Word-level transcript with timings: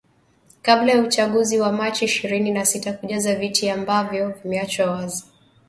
kabla 0.61 0.91
ya 0.93 1.01
uchaguzi 1.01 1.59
wa 1.59 1.71
machi 1.71 2.05
ishirini 2.05 2.51
na 2.51 2.65
sita 2.65 2.93
kujaza 2.93 3.35
viti 3.35 3.69
ambavyo 3.69 4.29
vimeachwa 4.29 4.91
wazi 4.91 5.25